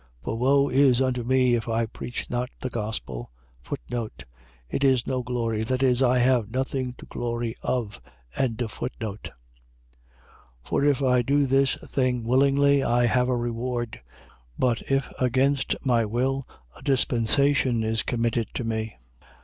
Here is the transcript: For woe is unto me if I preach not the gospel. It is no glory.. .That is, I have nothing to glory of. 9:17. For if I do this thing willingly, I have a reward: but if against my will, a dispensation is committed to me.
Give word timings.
For 0.23 0.35
woe 0.35 0.67
is 0.67 0.99
unto 0.99 1.23
me 1.23 1.53
if 1.53 1.69
I 1.69 1.85
preach 1.85 2.27
not 2.27 2.49
the 2.59 2.71
gospel. 2.71 3.29
It 4.67 4.83
is 4.83 5.05
no 5.05 5.21
glory.. 5.21 5.61
.That 5.63 5.83
is, 5.83 6.01
I 6.01 6.17
have 6.17 6.49
nothing 6.49 6.95
to 6.97 7.05
glory 7.05 7.53
of. 7.61 8.01
9:17. 8.35 9.29
For 10.63 10.83
if 10.83 11.03
I 11.03 11.21
do 11.21 11.45
this 11.45 11.75
thing 11.85 12.23
willingly, 12.23 12.83
I 12.83 13.05
have 13.05 13.29
a 13.29 13.35
reward: 13.37 14.01
but 14.57 14.81
if 14.91 15.07
against 15.19 15.75
my 15.85 16.05
will, 16.05 16.47
a 16.75 16.81
dispensation 16.81 17.83
is 17.83 18.01
committed 18.01 18.47
to 18.55 18.63
me. 18.63 18.95